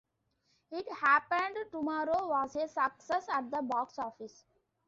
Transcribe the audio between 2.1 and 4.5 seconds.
was a success at the box office.